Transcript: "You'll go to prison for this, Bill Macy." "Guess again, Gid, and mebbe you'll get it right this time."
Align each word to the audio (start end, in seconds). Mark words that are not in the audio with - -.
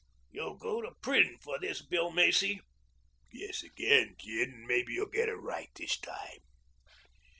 "You'll 0.31 0.57
go 0.57 0.81
to 0.81 0.95
prison 1.03 1.37
for 1.43 1.59
this, 1.59 1.83
Bill 1.83 2.09
Macy." 2.09 2.59
"Guess 3.31 3.61
again, 3.61 4.15
Gid, 4.17 4.49
and 4.49 4.65
mebbe 4.67 4.89
you'll 4.89 5.05
get 5.11 5.29
it 5.29 5.35
right 5.35 5.69
this 5.75 5.95
time." 5.99 6.39